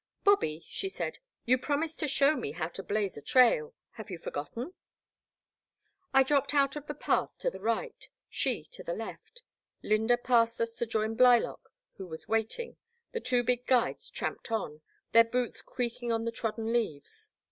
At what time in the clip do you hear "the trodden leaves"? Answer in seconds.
16.25-17.29